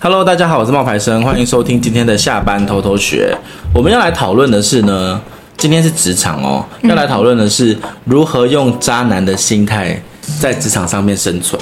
[0.00, 3.36] Hello，大家好，我是冒牌生，欢迎收听今天的下班偷偷学。
[3.74, 5.20] 我们要来讨论的是呢，
[5.56, 10.00] 今天是职场哦，要来讨论的是如何用渣男的心态
[10.40, 11.60] 在职场上面生存。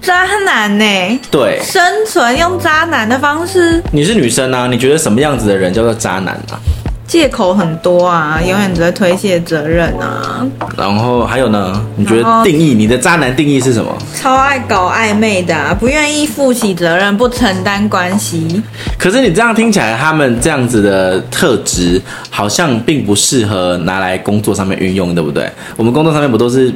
[0.00, 1.20] 渣男呢、欸？
[1.30, 3.82] 对，生存用渣男的方式。
[3.92, 4.66] 你是女生啊？
[4.66, 6.58] 你觉得什么样子的人叫做渣男啊？
[7.06, 10.46] 借口很多啊，永远只会推卸责任啊。
[10.78, 11.84] 然后还有呢？
[11.96, 13.94] 你觉得定义你的渣男定义是什么？
[14.14, 18.62] 超爱搞暧昧的、啊，不愿意负起责任，不承担关系。
[18.98, 25.50] 可是你这样听起来，他们这样子的特质好像并不适合拿来工作上面运用，对不对？
[25.76, 26.72] 我们工作上面不都是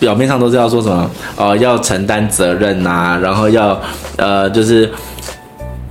[0.00, 1.08] 表面上都是要说什么？
[1.36, 3.80] 呃，要承担责任啊，然后要
[4.16, 4.90] 呃，就是。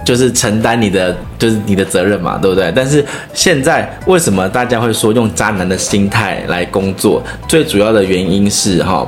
[0.05, 2.71] 就是承担你的，就是你的责任嘛，对不对？
[2.73, 7.21] 但是现在为什么大家会说用渣男的心态来工作？
[7.47, 9.05] 最主要的原因是哈，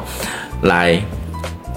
[0.63, 0.99] 来，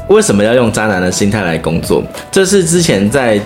[0.09, 2.02] 为什么要用渣男的心态来工作？
[2.33, 3.41] 这是之前在。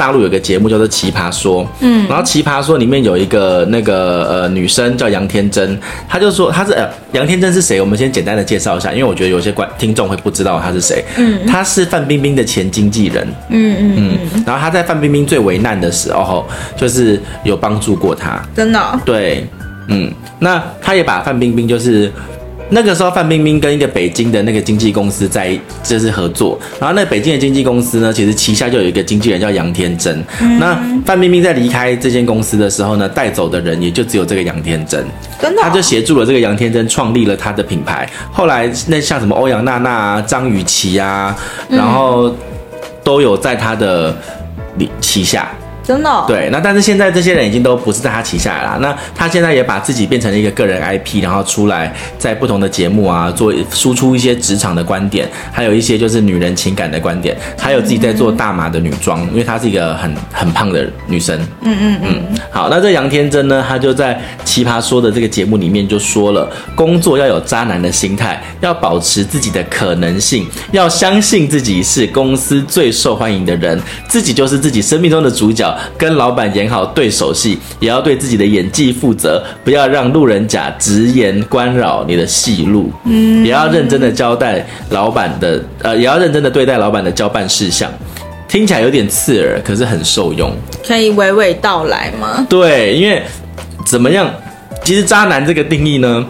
[0.00, 7.78] 大陆有个节目叫做《奇葩说》，嗯，然后《奇葩说》里面有一个那个呃女生叫杨天真，她就说她是呃杨天真是谁？
[7.82, 11.04] 我们先简单的介绍一下，因为我觉得有些观听众会不知道她是谁。
[11.18, 13.28] 嗯，她是范冰冰的前经纪人。
[13.50, 16.46] 嗯嗯嗯，然后她在范冰冰最为难的时候，
[16.78, 18.42] 就是有帮助过她。
[18.56, 18.98] 真的哦？
[19.04, 19.46] 对，
[19.88, 22.10] 嗯，那她也把范冰冰就是。
[22.70, 30.24] 那个时候，范冰冰跟一个北京的那个经纪公司在就是合作，然后那北京的经纪公司呢，其实旗下就有一个经纪人叫杨天真。
[30.40, 35.04] 嗯、那范冰冰在离开这间公司的时候呢，带走的人也就只有这个杨天真。
[35.40, 38.08] 真的、哦，他就协助了这个杨天真创立了他的品牌。
[38.30, 41.36] 后来那像什么欧阳娜娜啊、张雨绮啊，
[41.68, 42.34] 然后
[43.02, 44.16] 都有在他的
[45.00, 45.50] 旗下。
[45.90, 48.78] 真的、哦、对，那但是现在这些人已经都不是在他旗下了。
[48.80, 61.36] 那他现在也把自己变成了一个个人 IP，然后出来在不同的节目啊，做输出一些职场的观点，还有一些就是女人情感的观点，还有自己在做大码的女装，因为她是一个很很胖的女生。
[61.62, 62.38] 嗯嗯嗯。
[62.52, 75.76] 好，那这杨天真呢，她就在奇葩说的这个节目里面就说了，工作要有渣男的心态，要保持自己的可能性，要相信自己是公司最受欢迎的人，自己就是自己生命中的主角。
[75.96, 82.90] 跟老板演好对手戏，也要对自己的演技负责，不要让路人甲直言干扰你的戏路。
[83.04, 87.90] 嗯，也要认真的交代老板的，呃，也要认真的对待老板的交办事项。
[88.48, 90.52] 听起来有点刺耳，可是很受用。
[90.84, 92.44] 可以娓娓道来吗？
[92.48, 93.22] 对，因为
[93.86, 94.28] 怎么样？
[94.82, 96.26] 其实渣男这个定义呢，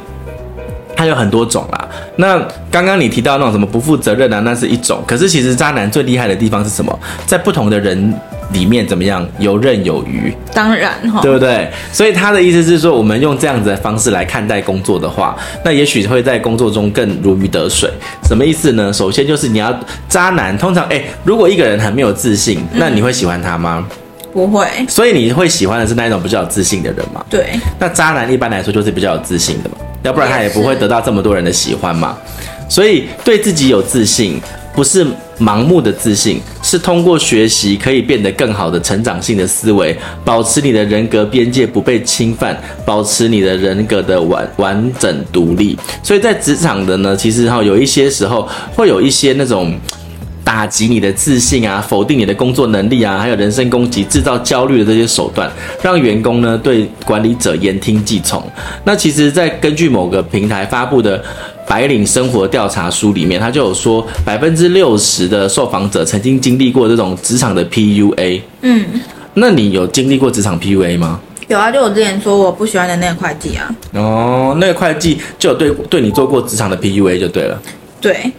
[0.94, 1.88] 它有很多种啦。
[2.16, 2.38] 那
[2.70, 5.02] 刚刚你提到那种什么不负责任啊，那是一种。
[5.06, 6.98] 可是其实渣男最厉害的地方是什么？
[7.26, 8.12] 在不同的人。
[8.52, 9.26] 里面怎么样？
[9.38, 11.70] 游刃有余，当然哈，对不对？
[11.92, 17.90] 所以他的意思是说，我们用这样子的方式来看待工作的话，那也许会在工作中更如鱼得水。
[18.28, 18.92] 什么意思呢？
[18.92, 19.74] 首先就是你要
[20.08, 23.86] 渣男，通常哎，如果一个人很没有自信，那你会喜欢他吗？
[24.32, 24.66] 不会。
[24.88, 27.24] 所以你会喜欢的是那一种比较有自信的人吗？
[27.30, 27.58] 对。
[27.78, 32.16] 那渣男一般来说就是比较有自信的嘛，要不然他也不会得到这么多人的喜欢嘛。
[32.68, 34.40] 所以对自己有自信。
[34.80, 35.06] 不是
[35.38, 45.78] 盲目的自信，是通过学习可以变得更好的成长性的思维，保持你的人格边界不被侵犯，保持你的人格的完完整独立。
[46.02, 49.78] 所以在职场的呢，其实哈有一些时候会有一些那种
[50.42, 55.52] 打击你的自信啊，否定你的工作能力啊，还有人身攻击、制造焦虑的这些手段，
[55.82, 58.42] 让员工呢对管理者言听计从。
[58.84, 61.22] 那其实，在根据某个平台发布的。
[61.70, 68.40] 白领生活调查书里面，他就有说，百分之六十的受访者曾经经历过这种职场的 PUA。
[68.62, 68.84] 嗯，
[69.34, 71.20] 那你有经历过职场 PUA 吗？
[71.46, 73.72] 有啊，就我之前说我不喜欢的那个会计啊。
[73.94, 77.56] 哦，那个会计就有对对你做过职场的 PUA 就对了。
[78.00, 78.32] 对。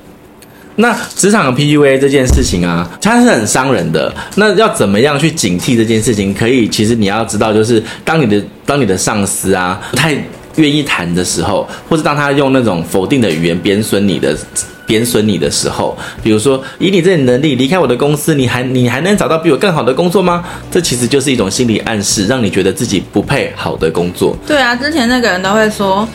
[0.76, 4.14] 那职场的 PUA 这件事情啊，它是很伤人的。
[4.36, 6.34] 那要怎么样去警惕这件事情？
[6.34, 10.22] 可以，其实你要知道，就是当你的当你的上司啊不太。
[10.56, 14.38] 愿意谈的时候，或是当他用那种否定的语言贬损你的、
[14.86, 20.44] 贬损你的时候，比如说以你这种能力离开我的公司，你还你还能找到比我更好的工作吗？
[20.70, 24.36] 这其实就是一种心理暗示，让你觉得自己不配好的工作。
[24.46, 26.08] 对啊，之前那个人都会说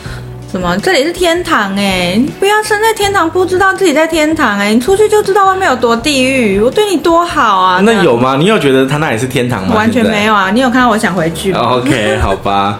[0.49, 6.57] 什么这里是天堂哎，你不要生在天堂，不知道自己在天堂哎，你出去就知道外面有多地狱。
[6.59, 8.37] 我对你多好啊，那有吗？
[8.39, 9.75] 你有觉得他那里是天堂吗？
[9.75, 12.79] 完全没有啊，你有看到我想回去吗？OK， 好吧。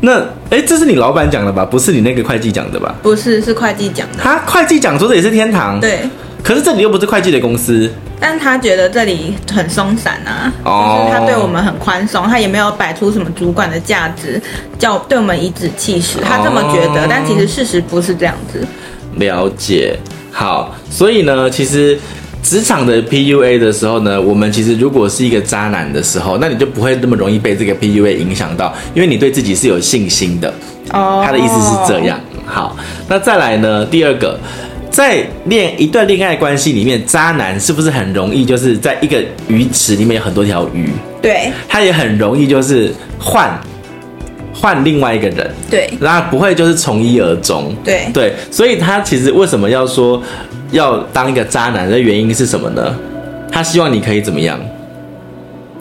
[0.00, 0.20] 那，
[0.50, 1.64] 哎，这是你老板讲的吧？
[1.64, 2.94] 不是你那个会计讲的吧？
[3.02, 4.18] 不是，是会计讲的。
[4.22, 5.80] 他会计讲说这也是天堂。
[5.80, 6.00] 对。
[6.42, 7.90] 可是这里又不是会计的公司。
[8.18, 14.40] 但他觉得这里很松散啊，哦、就是他对我们很宽松，他也没有摆出什么主管的价值，
[14.78, 16.18] 叫对我们颐指气使。
[16.20, 18.66] 他这么觉得，哦、但其实事实不是这样子。
[19.16, 19.98] 了解。
[20.32, 21.98] 好，所以呢，其实。
[22.42, 30.48] 职场的 PUA 的时候呢，我们其实如果是一个渣男的时候，那你就不会那么容易被这个 PUA 影响到，因为你对自己是有信心的。
[30.92, 32.20] 哦，他的意思是这样。
[32.44, 32.76] 好，
[33.08, 33.84] 那再来呢？
[33.86, 34.38] 第二个，
[34.96, 40.88] 在恋一段恋爱关系里面，渣男是不是很容易就是在一个鱼池里面有很多条鱼？
[41.20, 42.90] 对，他也很容易就是
[43.20, 43.60] 换。
[44.54, 50.22] 换另外一个人，对，那不会就是从一而终，对对，所以他其实为什么要说
[50.70, 52.98] 要当一个渣男的原因是什么呢？
[53.52, 54.58] 他希望你可以怎么样？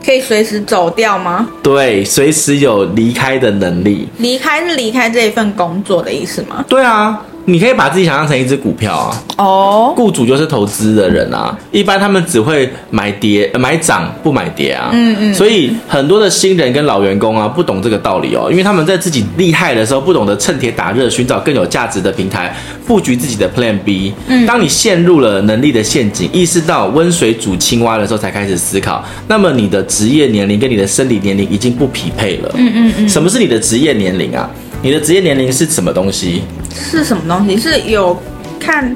[0.06, 1.48] 可以随时走掉吗？
[1.64, 4.10] 对，随时有离开的能力。
[4.18, 6.66] 离开是离开这一份工作的意思吗？
[6.68, 7.26] 对啊。
[7.46, 22.56] 你可以把自己想象成一只股票啊，哦，雇主就是投资的人啊，一般他们只会买跌、买涨不买跌啊，嗯嗯，所以很多的新人跟老员工啊不懂这个道理哦，因为他们在自己厉害的时候不懂得趁铁打热，寻找更有价值的平台，
[22.88, 24.14] 布局自己的 Plan B。
[24.28, 32.52] 嗯，当你陷入了能力的陷阱，意识到温水煮青蛙的时候，才开始思考，那么你的职业年龄跟你的生理年龄已经不匹配了。
[32.56, 34.50] 嗯嗯嗯，什么是你的职业年龄啊？
[34.86, 36.44] 你的职业年龄是什么东西？
[36.72, 37.58] 是什么东西？
[37.58, 38.16] 是有
[38.60, 38.96] 看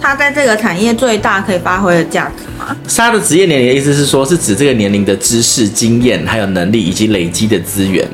[0.00, 2.74] 他在这个产业最大可以发挥的价值吗？
[2.96, 8.08] 他的职业年龄的意思是说，是指这个年龄的知识、经验、还有能力以及累积的资源。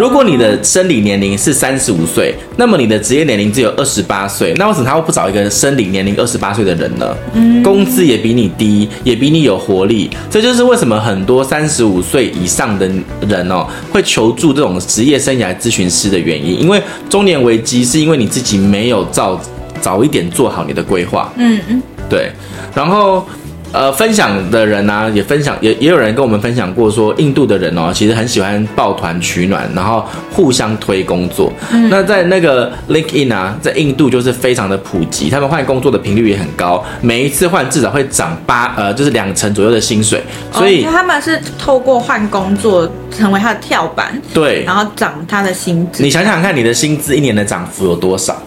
[0.00, 7.16] 如果你的生理年龄是三十五岁，那么你的职业年龄只有二十八岁，那为什么他会不找一个生理年龄二十八岁的人呢？
[7.34, 12.90] 嗯，工资也比你低，也比你有活力，这就是为什么很多三十五岁以上的
[13.28, 19.40] 人哦会求助这种职业生涯咨询师的原因，因为中年危机是因为你自己没有早
[19.80, 21.32] 早一点做好你的规划。
[21.36, 22.30] 嗯嗯，对，
[22.74, 23.26] 然后。
[23.72, 31.52] 呃，分享的人呢、啊，也分享，也也有人跟我们分享过，说印度的人哦，其实很喜欢抱团取暖，然后互相推工作。
[31.70, 40.20] 嗯、那在那个 LinkedIn 啊，在印度就是非常的普及，他们换工作的频率也很高，每一次换至少会涨八呃，就是两成左右的薪水。
[40.50, 46.02] 所以、哦、他们是透过换工作成为他的跳板，对，然后涨他的薪资。
[46.02, 48.42] 你想想看，你的薪资一年的涨幅有多少？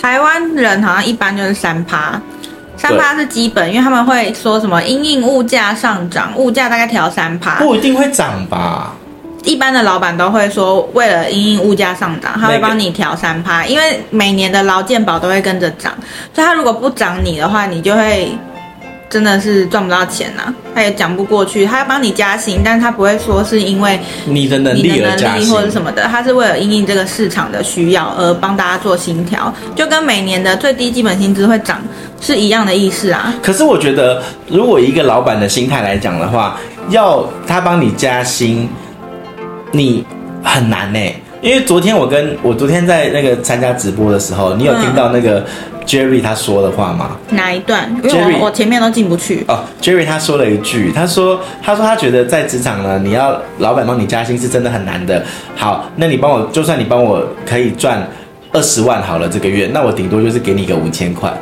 [0.00, 2.18] 台湾人好像一般就是三趴。
[2.82, 8.92] 三趴是基本，因为他们会说什么因应物价上涨，物价大概调三趴，不一定会涨吧？
[9.44, 15.92] 一般的老板都会说，为了因应物价上涨，他会帮你调三趴，因为每年的劳健保都会跟着涨，
[16.34, 18.36] 所以他如果不涨你的话，你就会。
[19.12, 21.66] 真的是赚不到钱呐、啊，他也讲不过去。
[21.66, 31.82] 他要帮你加薪，但是他不会说是因为你的能力而加薪或者什么的，他是为了因应这个市场的需要而帮大家做薪调，就跟每年的最低基本薪资会涨
[32.22, 33.34] 是一样的意思啊。
[33.42, 38.66] 可是我觉得，如果一个老板的心态来讲的话，要他帮你加薪，
[39.72, 40.02] 你
[40.42, 41.14] 很难呢、欸。
[41.42, 45.44] 因为昨天我跟我昨天在那个参加直播的时候，你有听到那个
[45.86, 47.16] Jerry 他说的话吗？
[47.30, 47.94] 哪一段？
[48.02, 49.44] 因为我前面都进不去。
[49.48, 55.22] 哦，Jerry 他说了一句，他说他说他觉得在职场呢，你要老板帮你加薪是真的很难的。
[55.56, 58.06] 好，那你帮我，就算你帮我可以赚
[58.52, 61.32] 二十万好了，这个月，那我顶多就是给你个五千块。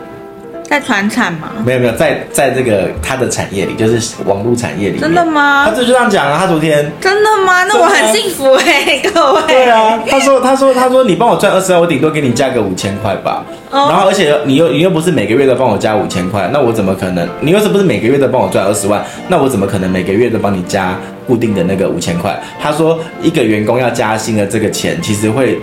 [0.71, 1.51] 在传产吗？
[1.67, 5.01] 没有没有，在在这个他的产业里，就是网络产业里。
[5.01, 5.67] 真的吗？
[5.69, 6.39] 他就这样讲啊。
[6.39, 7.65] 他昨天真的吗？
[7.65, 9.43] 那我很幸福哎、欸，各位。
[9.49, 13.45] 对啊，他说他说他说你帮我赚二十万，我顶多给你加个五千块吧。
[13.73, 13.91] Oh.
[13.91, 17.29] 然后而且你又你又不是每个月都帮我加五千块，那我怎么可能？
[17.41, 19.05] 你又是不是每个月都帮我赚二十万？
[19.27, 20.97] 那我怎么可能每个月都帮你加
[21.27, 22.41] 固定的那个五千块？
[22.63, 25.59] 他说一个员工要加薪的这个钱，其实会。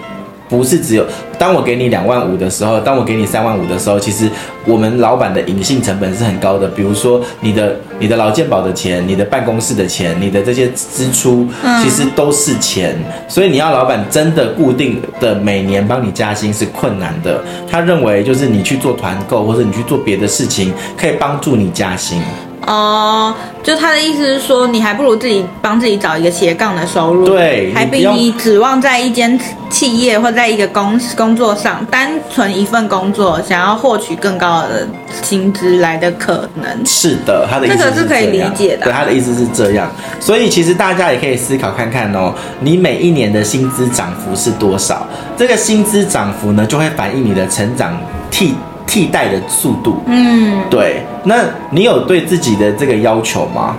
[0.49, 1.05] 不是只有
[1.37, 4.29] 当我给你两万五的时候，当我给你三万五的时候，其实
[4.65, 6.67] 我们老板的隐性成本是很高的。
[6.67, 11.47] 比如说你的你的劳健保的钱，你的办公室的钱，你的这些支出，
[11.83, 12.95] 其实都是钱。
[13.27, 17.43] 所以你要老板真的固定的每年帮你加薪是困难的。
[17.69, 22.21] 他认为就是你去做团购或者你去做别的事情，可以帮助你加薪。
[22.67, 23.33] 哦，
[23.63, 34.85] 就他的意思是说，你还不如自己帮自己找一个斜杠的收入，对，还比你指望在一间企业或在一个工工作上，单纯一份工作想要获取更高的
[35.23, 36.85] 薪资来的可能。
[36.85, 38.83] 是的，他的意思是这个是可以理解的。
[38.83, 45.07] 对，他的意思是这样，所以其实大家也可以思考看看哦，你每一年的薪资涨幅是多少？
[45.37, 47.97] 这个薪资涨幅呢，就会反映你的成长
[48.29, 48.55] 替。
[48.87, 51.03] 替代的速度，嗯，对。
[51.23, 53.75] 那你有对自己的这个要求吗？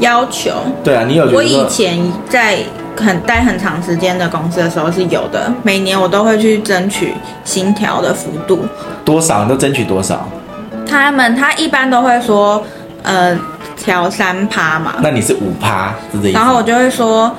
[0.00, 0.50] 要求？
[0.84, 1.36] 对啊，你有觉得？
[1.36, 2.58] 我以前在
[2.96, 7.14] 很待很长时间的公司的时候是有的，每年我都会去争取
[7.44, 8.64] 薪调的幅度。
[9.04, 9.42] 多少？
[9.42, 10.28] 你都争取多少？
[10.86, 12.62] 他们他一般都会说，
[13.02, 13.36] 呃，
[13.76, 14.96] 调三趴嘛。
[15.00, 16.38] 那你是五趴，是这意思？
[16.38, 17.34] 然后我就会说。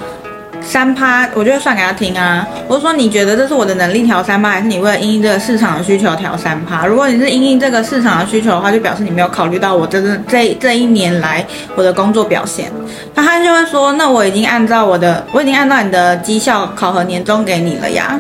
[0.67, 2.45] 三趴，我就会算给他听啊。
[2.67, 6.85] 我就说你觉得这是我的能力调三趴，还是你为了因应这个市场的需求调三趴？
[6.85, 11.45] 如果你是因应这个市场的需求的话，就表示你没有考虑到我这个这这一年来
[11.75, 12.69] 我的工作表现。
[13.15, 18.19] 那他就会说，那我已经按照我的，我已经按照你的绩效考核年终给你了呀。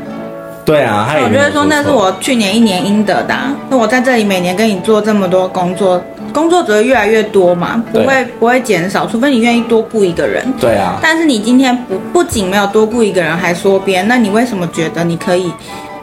[0.63, 3.53] 对啊，我觉得说那是我去年一年应得的啊。
[3.69, 6.01] 那我在这里每年跟你做这么多工作，
[6.37, 10.45] 工作只会越来越多嘛，不会不会减少，除非你愿意多雇一个人。
[10.59, 10.99] 对啊。
[11.01, 15.51] 但是你今天不不仅没有多雇一个人，还缩编，那你为什么觉得你可以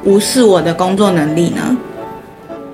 [0.02, 1.76] 无视我的工作能力呢？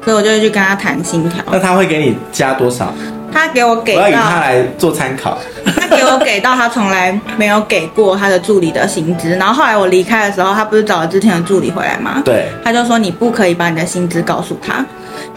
[0.02, 1.44] 所以我就会去跟他谈薪条。
[1.52, 2.94] 那他会给你加多少？
[3.30, 5.38] 他给我给到，我要以他来做参考。
[5.66, 12.22] 他给我给到他从来没有给过他的助理的薪资，然后后来我离开的时候，他不是找了之前的助理回来吗？
[12.24, 14.84] 对，他就说你不可以把你的薪资告诉他，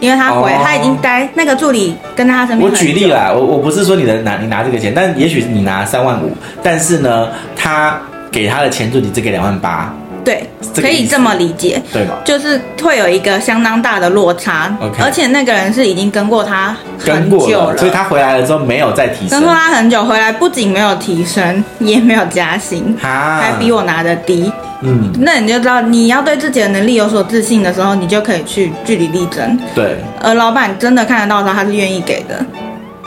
[0.00, 2.70] 因为他回、哦、他已经待那个助理跟他身边。
[2.70, 6.30] 我举例啦，我我不是说你的拿你拿这个钱，但也许你拿三万五，
[6.62, 7.98] 但是呢，他
[8.30, 9.94] 给他的钱助理只给两万八。
[10.24, 12.14] 对，可以这么理解，对吧？
[12.24, 15.04] 就是会有一个相当大的落差，Okay.
[15.04, 19.38] 而且那个人是已经跟过他很久了，了，所以他回来了之后没有再提升。
[19.38, 24.50] 跟过他很久，回来不仅没有提升， 也没有加薪，还比我拿的低。
[24.86, 29.58] 嗯，那你就知道，你要对自己的能力有所自信的时候，你就可以去据理力争。
[29.74, 32.44] 对，而老板真的看得到的时候，他是愿意给的。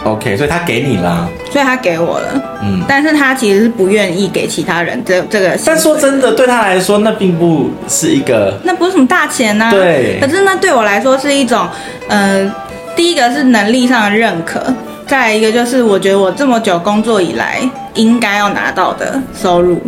[0.07, 5.57] OK，所以他给你了，所以他给我了，嗯，但是他其实是不愿意给其他人这这个。
[5.65, 9.71] 但说真的，对他来说，那并不是一个，那不是什么大钱呐、啊。
[9.71, 11.67] 对，可是那对我来说是一种，
[12.07, 12.55] 嗯、呃，
[12.95, 14.61] 第一个是能力上的认可，
[15.05, 17.59] 再来一个就是我觉得我这么久工作以来
[17.95, 19.81] 应该要拿到的收入。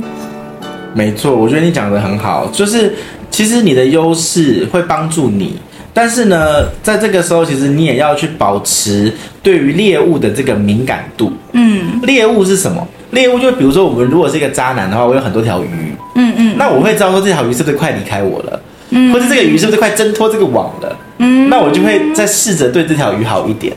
[0.93, 2.93] 没错，我觉得你讲的很好，就是
[3.31, 5.57] 其实你的优势会帮助你。
[5.99, 9.13] 但是呢，在这个时候，其实你也要去保持
[9.43, 11.29] 对于猎物的这个敏感度。
[11.51, 12.87] 嗯，猎物是什么？
[13.11, 15.67] 猎物就比如说，我们如果是一个渣男的话，我有很多条鱼。
[16.15, 18.61] 嗯嗯，那我会知道说这条鱼是不是快离开我了？
[18.91, 20.95] 嗯，或者这个鱼是不是快挣脱这个网了？
[21.17, 23.75] 嗯，那我就会再试着对这条鱼好一点。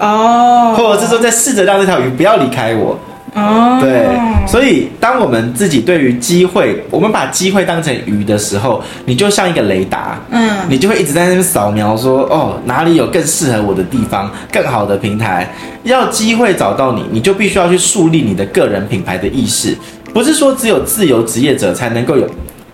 [0.00, 2.98] 哦，或者是说再试着让这条鱼不要离开我。
[3.34, 4.06] 哦，对，
[4.46, 15.52] 所以当我们自己对于机会，我们把机会当成鱼的时候，你就像一个雷达，嗯，你就会一直在那边扫描说，哦，哪里有更适合我的地方，更好的平台。
[15.82, 19.76] 要机会找到你，你就必须要去树立你的个人品牌的意识。
[20.12, 22.24] 不是说只有自由职业者才能够有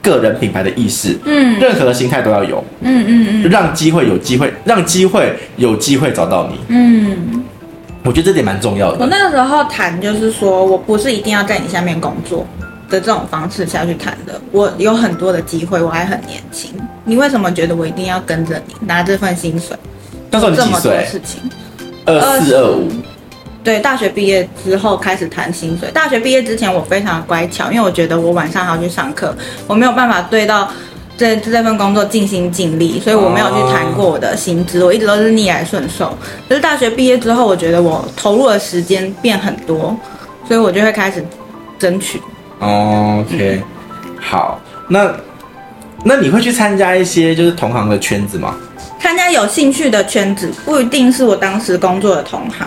[0.02, 7.39] 个人品牌的意识，嗯，任何的心态都要有，嗯嗯嗯，让机会有机会，让机会有机会找到你，嗯。
[8.04, 8.98] 我觉得这点蛮重要的。
[8.98, 12.46] 我那个时候谈就是说，我不是一定要在你下面工作
[12.88, 14.40] 的这种方式下去谈的。
[14.52, 16.72] 我有很多的机会，我还很年轻。
[17.04, 19.76] 你为什么觉得我一定要跟着你拿这份薪水？
[20.30, 20.70] 那时候你几岁？
[20.70, 21.40] 这么多事情，
[22.06, 22.88] 二四二五。
[23.62, 25.90] 对，大学毕业之后开始谈薪水。
[25.90, 30.70] 大学毕业之前我非常的乖巧，因为我觉得我晚上还要去上课，我没有办法对到。
[31.20, 36.16] 这这份工作尽心尽力，所以我没有去谈过我的薪资，我一直都是逆来顺受。
[36.48, 39.94] 可是大学毕业之后，我觉得我投入的时间变很多，
[40.48, 41.22] 所以我就会开始
[41.78, 42.18] 争取。
[42.60, 43.62] OK，
[44.18, 44.58] 好，
[44.88, 45.14] 那
[46.02, 48.56] 那你会去参加一些就是同行的圈子吗？
[48.98, 52.66] 参加有兴趣的圈子，不一定是我当时工作的同行。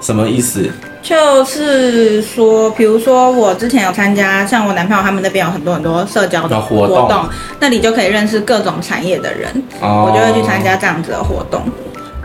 [0.00, 0.70] 什么意思？
[1.08, 7.26] 就是说，比如说我之前有参加，像我男朋友他们那边有很多很多社交的活动，活动
[7.58, 9.50] 那里就可以认识各种产业的人，
[9.80, 11.62] 哦、我就会去参加这样子的活动。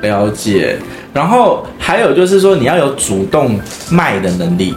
[0.02, 0.78] 了解。
[1.13, 3.58] 然后还有就是说，你要有主动
[3.90, 4.75] 卖的能力，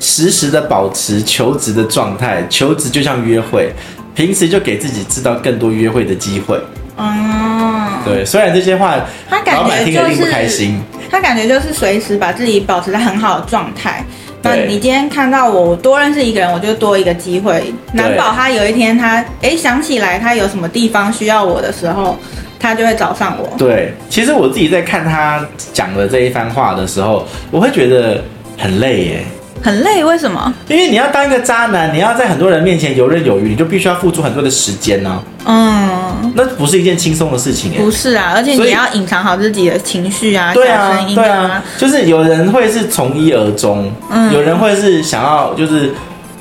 [0.00, 2.44] 时时的保持求职的状态。
[2.50, 3.70] 求职就像约会，
[4.16, 6.60] 平时就给自己制造更多约会的机会。
[6.96, 8.96] 哦，对，虽然这些话，
[9.30, 10.82] 他感觉听了并不开心。
[11.10, 14.04] 他感觉就是随时把自己保持在很好的状态。
[14.40, 17.72] 那你今天看到我我多认识一个人，我就多一个机会。
[17.92, 22.16] 难保他有一天他哎想起来他有什么地方需要我的时候，
[22.58, 23.48] 他就会找上我。
[23.58, 28.22] 对，其实我自己在看他讲的这一番话的时候，我会觉得
[28.56, 29.24] 很累耶。
[29.62, 30.52] 很累，为什么？
[30.68, 35.22] 因为你要当一个渣男，你要在很多人面前游刃有余，你就必须要付出很多的时间呢、啊。
[35.46, 37.78] 嗯，那不是一件轻松的事情耶。
[37.78, 45.92] 不是啊，而且你要隐藏好自己的情绪啊，对啊，对啊，就是有人会是从一而终，嗯，有人会是想要就是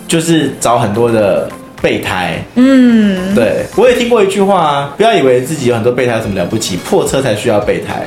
[0.07, 1.49] 就是找很多的
[1.81, 8.05] 备胎，嗯，对，我也听过一句话啊，不要以为自己有很多备胎有什么了不起，破车才需要备胎。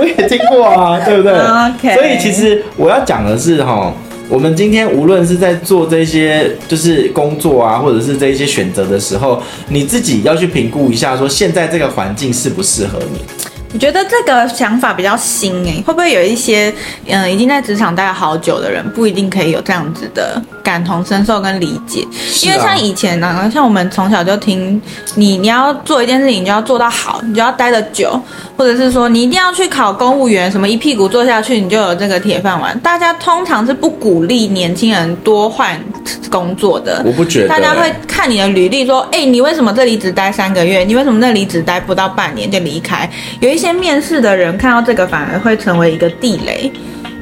[0.00, 3.92] 我也听过啊，对不对.所以其实我要讲的是哈，
[4.28, 13.20] 我们今天无论是在做这些就是工作啊，或者是这一些选择的时候，你自己要去评估一下，说现在这个环境适不适合你。
[13.72, 16.72] 我觉得这个想法比较新诶，会不会有一些
[17.06, 22.02] 嗯、呃、已经在职场待了好久的人，不一定可以有这样子的感同身受跟理解？
[22.02, 22.10] 啊、
[22.42, 24.80] 因为像以前呢、啊，像我们从小就听
[25.14, 28.20] 你你要做一件事情，你就要做到好，你就要待得久，
[28.56, 32.76] 或者是说你一定要去考公务员，什么一屁股坐下去你就有这个铁饭碗。
[32.80, 35.80] 大家通常是不鼓励年轻人多换
[36.28, 37.02] 工作的。
[37.06, 40.82] 我不觉得、欸，大家会看你的履历说，哎，你为什么这里只待三个月？
[40.82, 43.08] 你为什么那里只待不到半年就离开？
[43.38, 43.59] 有一。
[43.60, 46.72] 一些面试的人看到这个，反而会成为一个地雷。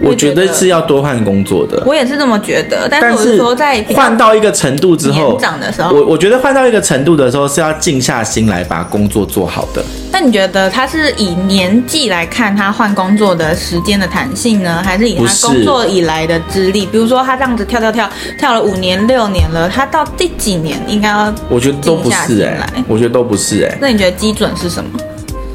[0.01, 2.87] 我觉得是要多换工作的，我也是这么觉得。
[2.89, 9.85] 但是我是说，在换到一个程度之后，年长的时候，我我觉得换到一个程度的时候是要静下心来把工作做好的。
[10.13, 16.87] 那你觉得他是以年纪来看他换工作的时间的弹性呢，还是以他工作以来的资历？
[16.87, 21.35] 比如说他这样子跳跳跳跳了五年六年了，他到第几年应该要？
[21.49, 23.79] 我觉得都不是哎、欸，我觉得都不是哎、欸。
[23.81, 24.91] 那你觉得基准是什么？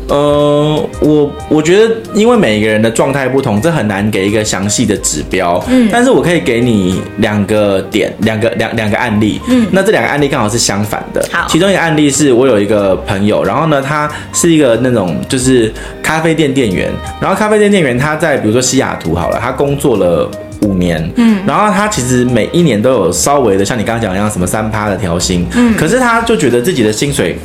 [0.10, 5.64] 呃，我我觉得，因为每一个人的状态不同，这很难给一个详细的指标。
[5.68, 9.40] 嗯，但是我可以给你两个点，两个两两个案例。
[9.48, 11.26] 嗯，那这两个案例刚好是相反的。
[11.32, 16.92] 好，其中一个案例是我有一个朋友，然后呢，他是一个那种就是咖啡店店员，
[17.22, 20.30] 然后咖啡店店员他在比如说西雅图好了，他工作了
[20.64, 21.10] 五年。
[21.16, 25.48] 嗯，然后他其实每一年都有稍微的像你刚刚讲一样什么三趴的调薪。
[25.56, 27.38] 嗯，可是他就觉得自己的薪水。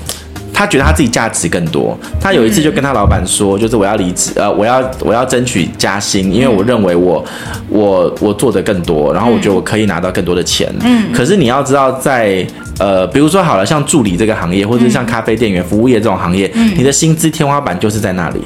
[0.58, 1.96] 他觉得他自己价值更多。
[2.20, 7.24] 他有一次就跟他老板说，就是我要离职，呃，我要我要争取加薪，因为我认为我
[7.68, 10.68] 我我做的更多，然后我觉得我可以拿到更多的钱。
[10.80, 11.12] 嗯。
[11.12, 12.42] 可是你要知道在，
[12.74, 18.40] 在呃，比如说好了，像助理这个行业，或者是像咖啡店员、服务业这种行业，你的薪资天花板就是在那里。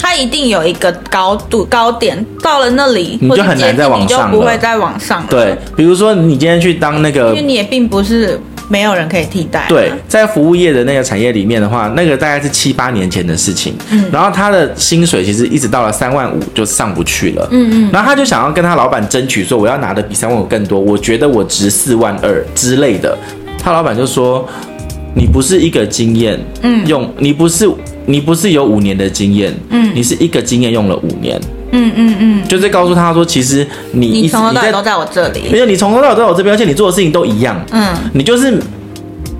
[0.00, 5.26] 他一定有一个高度高点，到了那里你就很难再往上，你就不会再往上了。
[5.30, 8.40] 对，比如说你今天去当那个，因为你也并不是。
[8.68, 9.66] 没有人可以替代。
[9.68, 13.74] 对，在服务业的那个产业里面的话，那个大概是七八年前的事情。
[13.90, 17.48] 嗯，然后他的薪水其实一直到了三万五就上不去了。
[17.50, 23.16] 嗯嗯，然后他就想要跟他老板争取说，我要拿的比三万五更多，我觉得我值四万二之类的。
[23.58, 24.48] 他老板就说，
[25.14, 27.68] 你不是一个经验，嗯，用你不是
[28.06, 31.40] 你不是有五年的经验，嗯，你是一个经验用了五年。
[31.70, 37.60] 嗯嗯嗯，就是告诉他说，其实你你从头到尾都在我这里，没有你从头到尾都在我这边，而且你做的事情都一样。
[37.72, 38.60] 嗯，你就是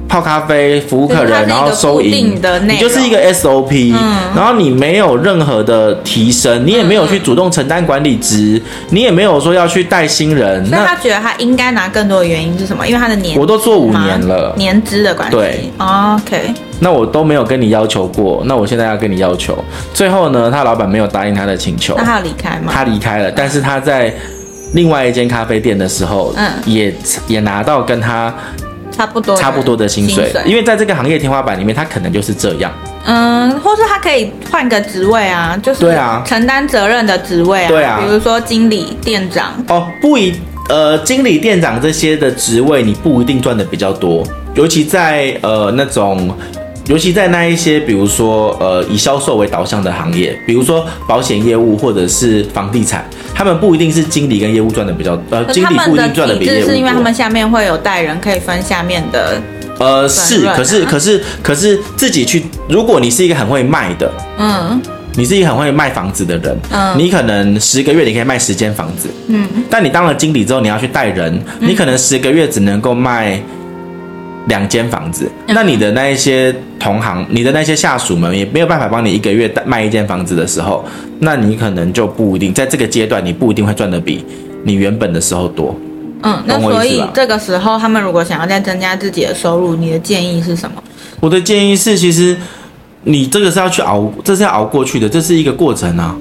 [0.09, 2.35] 泡咖啡、服务客人，然后收银，
[2.67, 3.93] 你就是一个 SOP。
[3.95, 10.67] 嗯，然后你没有任何的提升，你也没有去主动承担管理职，你也没有说要去带新人。
[10.71, 12.87] 那他觉得他应该拿更多的原因是什么？
[12.87, 15.37] 因为他的年我都做五年了，年资的关系。
[15.37, 16.55] 对，OK。
[16.81, 19.63] 那我都没有跟你要求过，那我现在要跟你要求。
[19.93, 21.95] 最后呢，他老板没有答应他的请求。
[21.99, 22.73] 那他要离开吗？
[22.73, 24.15] 他离开了，但是他在
[24.73, 26.95] 另外一间咖啡店的时候，嗯，也
[27.27, 28.33] 也拿到跟他
[28.99, 32.73] 差不多差不多的薪水，因为在这个行业天花板里面，他可能就是这样。
[33.07, 39.53] 嗯，或是他可以换个职位啊，就是对啊，承担责任的职位啊，对啊，比如说经理、店长。
[39.69, 40.35] 哦，不一，
[40.69, 46.37] 呃，经理、店长这些的职位，你不一定赚的比较多，尤其在呃那种。
[46.89, 56.71] 尤其在那一些，比如说，呃，以销售为导向的行业，比如说保险业务或者是房地产，他们不一定是经理跟业务赚的比较，呃，经理不一定赚的比业务多。
[56.71, 59.39] 是因为他们下面会有带人可以分下面的，
[59.79, 64.81] 呃，是，可是，可是，可是自己去，如果你是一个很会卖的，嗯，
[65.15, 73.39] 你是一个很会卖房子的人，嗯，你可能十个月你可以卖十间房子，嗯，但你当了经理之后，你要去带人，你可能十个月只能够卖。
[74.49, 80.85] 两间房子，那你的那一些同行，你的那些下属们也没有办法帮你一个月卖一间房子的时候，
[81.21, 84.25] 那你可能就不一定在这个阶段，你不一定会赚得比
[84.65, 85.75] 你原本的时候多。
[86.23, 90.83] 嗯，那所以这个时候他们如果想要再增加自己的收入，你的建议是什么？
[91.21, 92.37] 我的建议是，其实
[93.03, 96.17] 你这个是要去熬，这是要熬过去的，这是一个过程啊。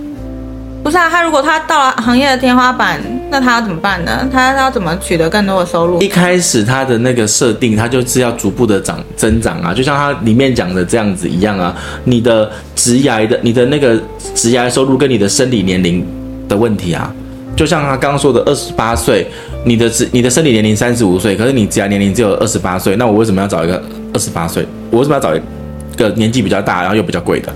[0.87, 2.97] 不是啊，他如果他到了行业的天花板，
[3.29, 4.25] 那他要怎么办呢？
[4.31, 6.01] 他要怎么取得更多的收入？
[6.01, 11.75] 一开始他的那个设定，他就是要逐步的涨增长啊，就像他里面讲的这样子一样啊。
[12.05, 14.01] 你的职涯的，你的那个
[14.33, 16.07] 职涯收入跟你的生理年龄
[16.47, 17.13] 的问题啊，
[17.53, 19.29] 就像他刚刚说的，二十八岁，
[19.65, 24.65] 你的职你的生理年龄三十五岁，可是你职涯年龄只有二十八岁，那我为什么要找一个二十八岁？
[24.89, 25.41] 我为什么要找一
[25.97, 27.53] 个年纪比较大，然后又比较贵的？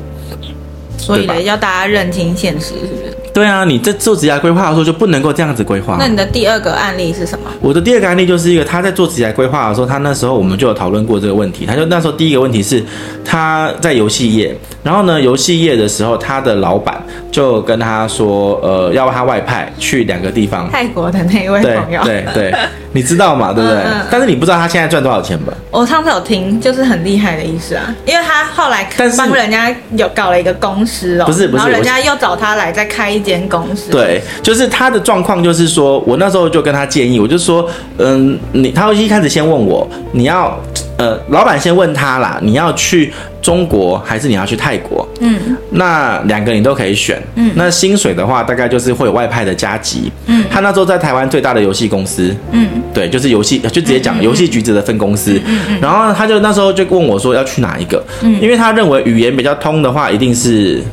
[1.02, 3.18] 所以呢，要大家认清现实，是不是？
[3.34, 5.96] 对啊，你在做职业规划的时候就不能够这样子规划。
[5.98, 7.46] 那你的第二个案例是什么？
[7.62, 11.66] 我的第二个案例就是一个他在做职业规划的时候，他那时候我们就有讨论过这个问题。
[11.66, 12.84] 他就那时候第一个问题是
[13.24, 20.70] 他在游戏业，然后呢，游戏业的时候，他的老板就跟他说，呃，要他外派去两个地方。
[20.70, 22.56] 泰国的那一位朋友，对对对，
[22.94, 23.54] 你知道嘛？
[23.54, 23.80] 对不对？
[23.80, 24.06] 嗯嗯。
[24.10, 25.54] 但是你不知道他现在赚多少钱吧？
[25.70, 31.20] 我上次有听，就是很厉害的意思啊，因为他后来帮人家有搞了一个公司。
[31.22, 33.92] 哦，不是不是然后人家又找他来再开一间公司。
[33.92, 40.60] 对，就是他的状况，就是说我那时候就跟他建议，我就说，嗯，你他会一开始先问我，你要，
[41.02, 43.12] 呃，老板先问他啦，你要去
[43.42, 45.08] 中国还是你要去泰国？
[45.20, 45.36] 嗯，
[45.72, 47.20] 那两个你都可以选。
[47.34, 50.12] 嗯，那薪水的话，大概就是会有外派的加急。
[50.28, 52.36] 嗯，他那时候在台湾最大的游戏公司。
[52.52, 55.42] 嗯，对，就是游戏，就直接讲游戏橘子的分公司。
[55.48, 55.80] 嗯嗯。
[55.82, 58.04] 然后他就那时候就问我说要去哪一个？
[58.22, 60.84] 嗯，因为他认为语言比较通的话，一定是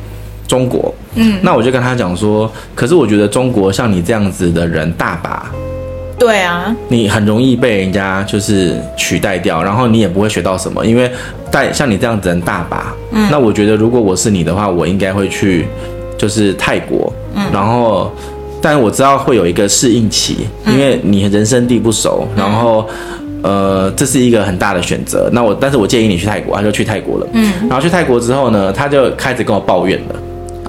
[0.47, 0.91] 中国。
[1.13, 5.51] 嗯，那我就跟他讲说，可是我觉得中国像你这样子的人大把。
[6.19, 11.09] 对啊，你很容易被人家就是取代掉，然后你也不会学到什么，因为
[11.49, 12.93] 带像你这样子人大把。
[13.11, 15.65] 嗯，那我觉得如果我是你的话，我应该会去
[16.17, 17.11] 就是泰国。
[17.35, 18.11] 嗯，然后，
[18.61, 22.85] 但我知道会有一个适应期，因为你人生地不熟，然后
[23.41, 25.29] 呃，这是一个很大的选择。
[25.31, 27.27] 那我，但是我建议你去泰国，他就去泰国了。
[27.31, 30.15] 嗯，然后去泰国之后呢，他就开始跟我抱怨了。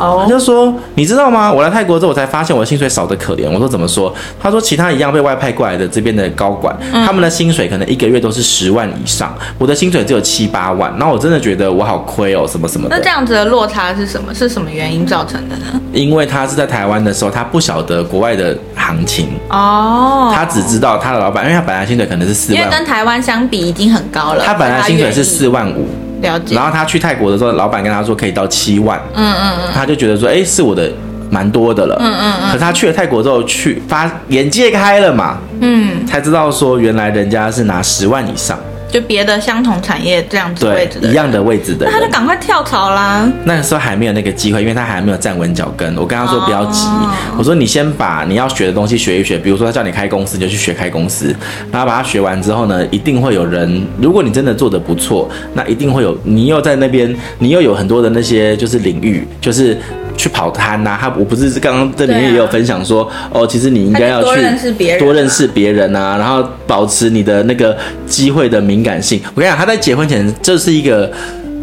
[0.00, 1.52] 他就说，你知道吗？
[1.52, 3.50] 我来泰国之后，我才发现我的薪水少得可怜。
[3.50, 4.12] 我说怎么说？
[4.40, 10.92] 他说其他一样被外派过来的这边的高管，他们的薪水可能一个月都是十万以上，我的薪水只有七八万。
[10.98, 12.96] 那我真的觉得我好亏哦，什么什么的。
[12.96, 14.34] 那这样子的落差是什么？
[14.34, 15.64] 是什么原因造成的呢？
[15.92, 24.44] 因为他是在台湾的时候，他不晓得国外的行情哦，他只知道他的老板，因为他本来薪水可能是四万，因为跟台湾相比已经很高了。
[24.44, 25.86] 他本来薪水是四万五。
[26.20, 26.54] 了解。
[26.54, 30.90] 然后他去泰国的时候，老板跟他说可以到七万，嗯嗯嗯，他就觉得说，哎，是我的
[31.30, 32.46] 蛮多的了，嗯嗯嗯。
[32.48, 38.58] 可是他去了泰国之后，去发眼界开了嘛，嗯，才知道说原来人家是拿十万以上。
[38.90, 43.30] 就别的相同产业这样子位置的一样的位置的，那他就赶快跳槽啦。
[43.44, 45.96] 那个时候还没有那个机会，因为他还没有站稳脚跟。
[45.96, 49.38] 我跟他说不要急，哦、我说你先把你要学的东西学一学。
[49.38, 51.34] 比如说他叫你开公司，你就去学开公司。
[51.70, 53.86] 然后把它学完之后呢，一定会有人。
[54.00, 59.78] 如果你真的做得不错，那一定会有你又在那边，你又有很多的那些就是领域，就是。
[60.20, 67.74] 去跑摊呐，他我不是刚刚这里面也有分享说，哦，其实你应该要去多认识别人，多认识别人啊，然后保持你的那个
[68.06, 69.18] 机会的敏感性。
[69.34, 71.10] 我跟你讲，他在结婚前就是一个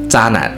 [0.09, 0.51] 渣男。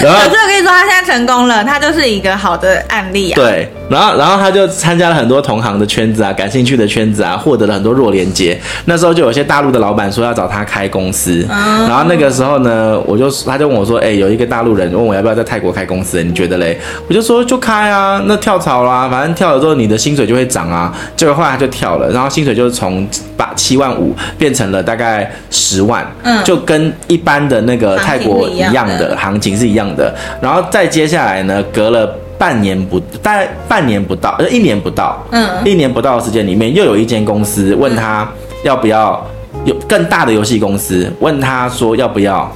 [0.00, 3.36] 然后可是我跟你说，他现在成功了，他就是一个好的案例啊。
[3.36, 8.58] 对，然后然后他就参加了很多同行的圈子啊，感兴趣的圈子啊，获得了很多弱连接。
[8.86, 16.78] 那时候就有些大陆的老板说要找他开公司，嗯、然后那个时候呢，我就他就问我说，哎，有一个大陆人问我要不要在泰国开公司，你觉得嘞？
[17.08, 20.92] 我就说就开啊，那跳槽啦，反正跳了之后你的薪水就会涨啊。
[21.16, 30.02] 结果后来他就跳了，然后薪水就从八七万五变成了大概十万，嗯，就跟一般的那个泰国一样的行情是一样的。
[30.02, 32.06] 的，然后再接下来呢，隔了
[32.38, 38.28] 半年不，大概半年不到，呃，一年不到，嗯，一年不到的时间里面，又有一间公司问他
[38.64, 39.24] 要不要
[39.64, 42.50] 有更大的游戏公司，问他说要不要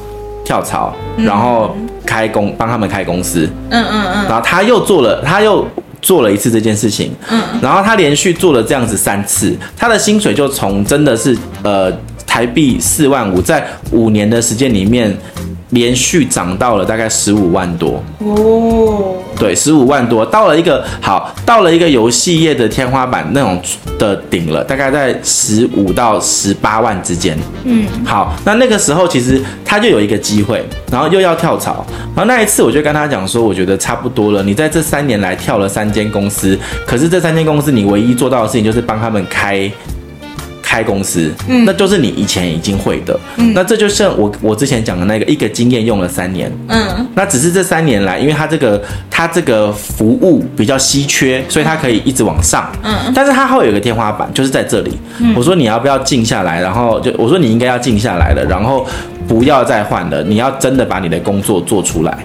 [0.44, 5.64] 跳槽，然后开公帮他们开公司，嗯嗯嗯，然后他又做了，他又
[6.02, 11.92] 做了一次这件事情，嗯，然后他连续做了这样子三次，他的薪水就从真的是呃
[12.36, 15.16] 台币四万五，在五年的时间里面。
[15.70, 23.60] 连续涨到了大概十五万多哦，对，十五万多，到了一个好，到了一个游戏业的天花板那种
[23.98, 27.36] 的顶了，大概在十五到十八万之间。
[27.64, 39.68] 嗯，好，那那个时候其实他就有一个机会，然后又要跳槽，然后那一次我就跟他讲说，我觉得差不多了，你在这三年来跳了三间公司，可是这三间公司你唯一做到的事情就是帮他们开。
[40.76, 58.86] 开公司，嗯，那就是你以前已经会的，嗯，那这就像我我之前讲的那个一个经验用了三年，嗯，那只是这三年来，因为它这个它这个服务比较稀缺，所以它可以一直往上，嗯，但是它会有一个天花板，就是在这里，嗯，我说你要不要静下来，然后就我说你应该要静下来了，然后
[59.26, 62.18] 不要再换了，你要真的把你的工作做出来。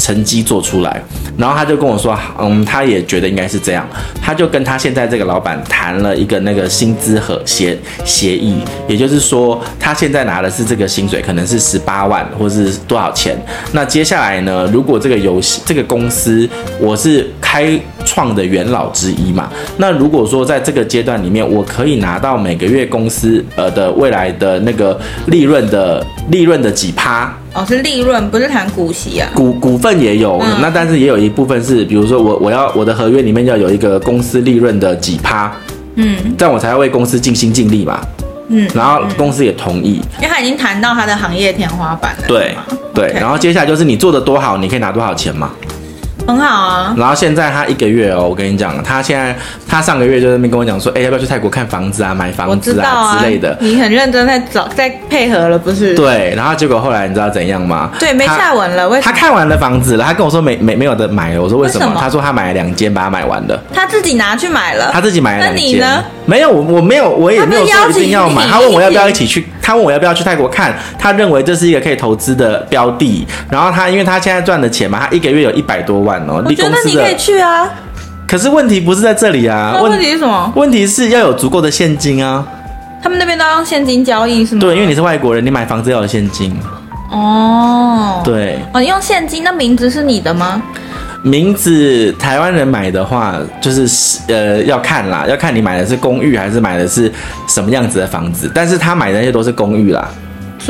[0.00, 1.00] 成绩做出来，
[1.36, 3.86] 然后他就跟我说，嗯，他也觉得应该是这样，
[4.20, 8.56] 他就跟他现在这个老板谈了一个那个薪资和协协议，
[8.88, 13.36] 也就是说，他现在拿的是这个薪水，可能是十八万或是多少钱。
[13.72, 16.48] 那接下来呢，如果这个游戏这个公司
[16.80, 27.32] 我是开创的元老之一嘛，那如果说在这个阶段里面，我可以拿到每个月公司呃的未来的那个利润的利润的几趴。
[27.52, 29.28] 哦，是利润，不是谈股息啊。
[29.34, 35.52] 股股份也有，嗯、那但是也有一部分是，比如说我我要我的合约里面要有一个公司利润的几趴，
[35.96, 38.00] 嗯，这样我才要为公司尽心尽力嘛，
[38.48, 42.54] 嗯，然后公司也同意，因为他已经谈到他的行业天花板了，对
[42.94, 45.50] 对，然后接下来就是你做的多好，你可以拿多少钱嘛。
[46.30, 49.36] 很好啊，然后现在他一个月哦，我跟你讲，他现在
[49.68, 53.56] 他上个月就在那边跟我讲说，哎、欸，要不要去泰国看房子啊，买房子啊，啊之类的。
[53.60, 55.94] 你很认真在找，在配合了，不是？
[55.94, 57.90] 对，然后结果后来你知道怎样吗？
[57.98, 59.00] 对，没下文了。
[59.00, 61.42] 他看完了房子了，他跟我说没没没有的买了。
[61.42, 61.96] 我说为什么？
[61.98, 63.60] 他说他买了两间，把它买完了。
[63.72, 64.90] 他自己拿去买了。
[64.92, 65.64] 他自己买了两间。
[65.64, 66.04] 那你呢？
[66.26, 68.46] 没有，我我没有，我也没有说一定要买。
[68.46, 70.76] 他问我要不要一起去，他问我要不要去泰国看。
[70.98, 73.26] 他认为这是一个可以投资的标的。
[73.48, 76.42] 然后他因为他现在赚的钱嘛，他一个月有一百多万哦。
[76.44, 77.68] 我觉得你可以去啊。
[78.26, 80.52] 可是问题不是在这里啊，问题是什么？
[80.56, 82.44] 问题是要有足够的现金啊。
[83.02, 84.60] 他们那边都要用现金交易是吗？
[84.60, 86.54] 对，因为你是外国人，你买房子要有现金。
[87.10, 90.62] 哦，对，哦，你用现金，那名字是你的吗？
[91.22, 97.12] 名字台湾人买的话，就是呃要看啦，要看你买的是公寓还是买的是
[97.46, 98.50] 什么样子的房子。
[98.54, 100.08] 但是他买的那些都是公寓啦。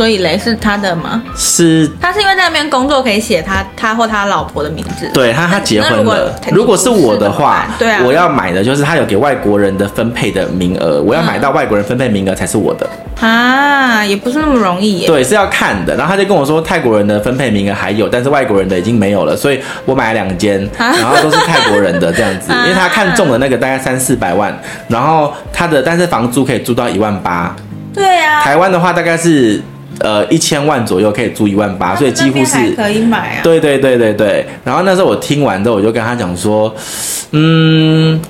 [0.00, 1.22] 所以雷是他的吗？
[1.36, 5.06] 是，他是因为在那边工作可以写他他或他老婆的名字。
[5.12, 5.98] 对他，他结婚了。
[5.98, 12.88] 如果，如果是我的话，对啊，我要买的就是他有给外国人的分配的名额，我要买到外国人分配名额才是我的。
[13.20, 15.06] 啊，也不是那么容易耶。
[15.06, 15.94] 对，是要看的。
[15.94, 24.58] 然后他就跟我说，泰国人的分配名额还有，但是外国人的已经没有了，所以我买了两间，然后都是泰国人的这样子， 因为他看中了那个大概三四百万，
[24.88, 27.54] 然后他的但是房租可以租到一万八。
[27.92, 29.60] 对啊，台湾的话大概是。
[30.00, 33.40] 呃，一千万左右可以租一万八，所以几乎是可以买啊。
[33.42, 34.46] 对对对对对。
[34.64, 36.74] 然后那时候我听完之后，我就跟他讲说，
[37.32, 38.20] 嗯，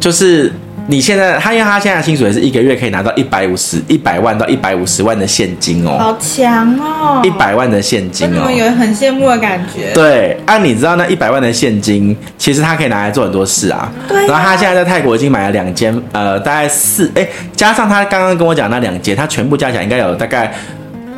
[0.00, 0.52] 就是
[0.88, 9.92] 你现在，他因为他现在的薪水是一个月可以拿到一百五十一百万到一百五十万的现金哦，好强哦，一百万的现金哦，我有很羡慕的感觉。
[9.94, 13.88] 对，啊，你知道那一百万的现金，其实他可以拿来做很多事啊。
[14.08, 14.26] 对啊。
[14.26, 20.52] 然后他现在在泰国已经买了两间，呃，大概四，哎，加上他刚刚跟我讲那两间，他全部加起来应该有大概。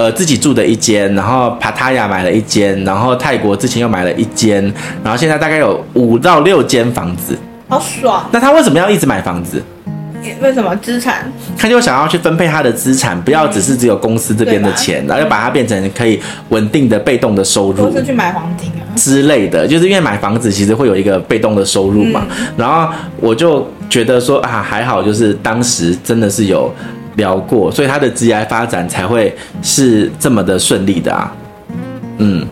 [0.02, 4.60] 呃，自己住的一间，然后帕塔亚买了一间，然后泰国之前又买了一间，
[5.04, 7.38] 然后现在大概有五到六间房子，
[7.68, 8.28] 好爽。
[8.32, 9.62] 那他为什么要一直买房子？
[10.40, 11.30] 为什么资产？
[11.56, 22.26] 他就想要去分配他的资产，不要只是只有公司这边的钱，然后要把它变成可以稳定的被动的收入，不是去买黄金啊之类的，就是因为买房子其实会有一个被动的收入嘛。
[22.40, 26.68] 嗯、然后我就觉得说啊，还好，就是当时真的是有。
[27.16, 31.32] 聊过，所以他的职业发展才会是这么的顺利的啊。
[32.18, 32.46] 嗯，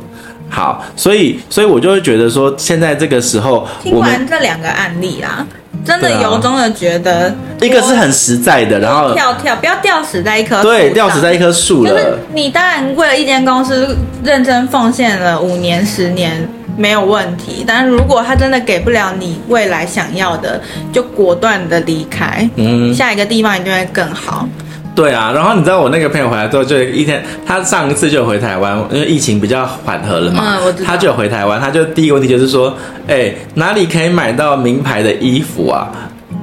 [0.48, 5.46] 好，所以所以我就会觉得说，现在这个时候，听完这两个案例啦，
[5.84, 11.90] 真的由衷的觉得，一个是很实在的，然后跳跳，不要吊死在一棵，对，吊死在一棵树了。
[11.90, 16.48] 就是你当然为了一间公司认真奉献了五年、十年。
[16.80, 20.58] 没有问题，但是如果他真的给不了你未来想要的，
[20.90, 24.48] 就果断的离开，嗯，下一个地方一定会更好。
[24.94, 30.58] 对啊，然后你知道我那个朋友回来之后，就一天，他上一次就回台湾，因为疫情比较缓和了嘛。
[30.84, 32.74] 他就回台湾，他就第一个问题就是说，
[33.06, 35.88] 哎，哪里可以买到名牌的衣服啊？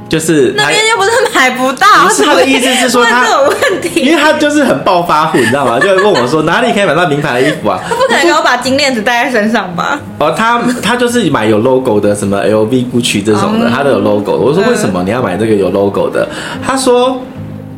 [0.10, 5.78] 就是那边又不是买不到，不是他的意思是说他有问题，因为他就是很暴发户，你知道吗？
[5.80, 7.80] 就会问我说哪里可以买到名牌的衣服啊？
[7.88, 10.00] 他不可能给我把金链子戴在身上吧？
[10.20, 14.32] 哦，他他就是买有 logo 的，什么 LV、Gucci 这种的，他都有 logo。
[14.32, 16.28] 我说为什么你要买这个有 logo 的？
[16.66, 17.22] 他说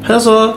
[0.05, 0.53] 他就说，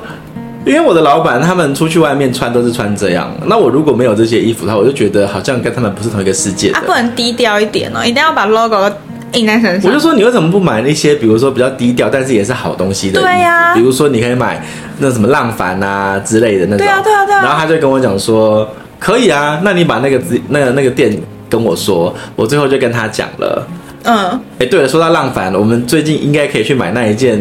[0.67, 6.75] 因为我的老板他们出去外面穿都是穿这样，那我如果没有这些衣服的话，我就觉得好像跟他们不是同一个世界的。
[6.75, 8.93] 他不能低调一点哦，一定要把 logo。
[9.35, 13.21] 印在身上，我就说你为什么不买那些，比如说比较低调，但是也是好东西的？
[13.21, 14.65] 对呀、啊，比如说你可以买
[14.99, 16.79] 那什么浪凡啊之类的那种。
[16.79, 17.43] 对啊，对啊，对啊。
[17.43, 18.69] 然后他就跟我讲说，
[18.99, 21.17] 可以啊，那你把那个字、那个那个店
[21.49, 23.67] 跟我说，我最后就跟他讲了。
[24.05, 24.41] 嗯。
[24.59, 27.41] 哎，对了，说到浪凡，我们最近应该可以去买那一件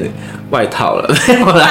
[0.50, 1.08] 外套了。
[1.08, 1.70] 啊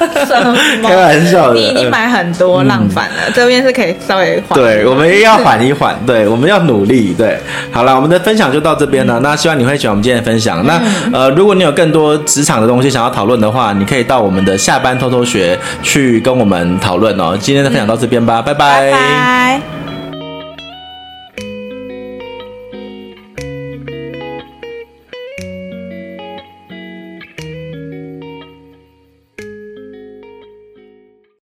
[0.26, 0.56] 什么？
[0.82, 4.58] 开玩笑的，你已经买很多浪反了，嗯、这边是可以稍微缓。
[4.58, 7.14] 对，我们也要缓一缓，对，我们要努力。
[7.16, 7.38] 对，
[7.70, 9.18] 好了，我们的分享就到这边了。
[9.18, 10.60] 嗯、那希望你会喜欢我们今天的分享。
[10.62, 10.66] 嗯、
[11.12, 17.36] 那呃，如果你有更多职场的东西想要讨论的话，你可以到我们的下班偷偷学去跟我们讨论哦。
[17.38, 18.90] 今天的分享到这边吧，嗯、拜拜。
[18.90, 19.69] 拜拜。